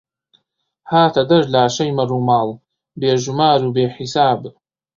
هاتە 0.91 1.21
دەر 1.31 1.43
لاشەی 1.53 1.95
مەڕوماڵ، 1.97 2.49
بێ 2.99 3.11
ژومار 3.23 3.59
و 3.63 3.73
بێ 3.75 3.85
حیساب 3.97 4.41